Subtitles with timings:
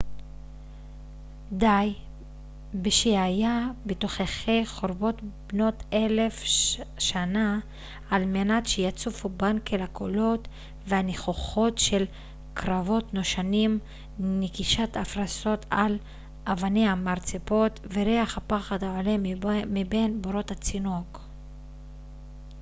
[1.51, 1.93] די
[2.75, 6.43] בשהיה בתוככי חורבות בנות אלף
[6.99, 7.59] שנה
[8.09, 10.47] על מנת שיצופו בנקל הקולות
[10.87, 12.05] והניחוחות של
[12.53, 13.79] קרבות נושנים
[14.19, 15.97] נקישת הפרסות על
[16.45, 19.15] אבני המרצפות וריח הפחד העולה
[19.67, 21.19] מבין בורות הצינוק